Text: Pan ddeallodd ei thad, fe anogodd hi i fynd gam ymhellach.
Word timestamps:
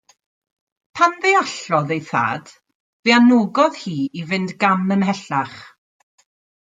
Pan 0.99 1.13
ddeallodd 1.25 1.93
ei 1.97 2.01
thad, 2.07 2.49
fe 3.03 3.13
anogodd 3.19 3.79
hi 3.83 3.95
i 4.23 4.27
fynd 4.33 4.57
gam 4.65 4.97
ymhellach. 4.97 5.55